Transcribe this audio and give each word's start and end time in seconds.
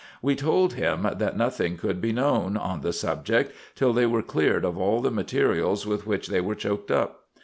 We 0.23 0.35
told 0.35 0.73
him 0.73 1.03
that 1.17 1.37
nothing 1.37 1.77
could 1.77 2.01
be 2.01 2.11
known 2.11 2.57
on 2.57 2.81
the 2.81 2.91
subject 2.91 3.51
till 3.75 3.93
they 3.93 4.07
were 4.07 4.23
cleared 4.23 4.65
of 4.65 4.75
all 4.75 4.99
the 4.99 5.11
materials 5.11 5.85
with 5.85 6.07
which 6.07 6.25
they 6.25 6.41
were 6.41 6.55
choked 6.55 6.89
up. 6.89 7.25